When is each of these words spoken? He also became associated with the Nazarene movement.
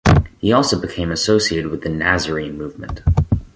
He 0.39 0.51
also 0.51 0.81
became 0.81 1.11
associated 1.11 1.69
with 1.69 1.83
the 1.83 1.89
Nazarene 1.89 2.57
movement. 2.57 3.01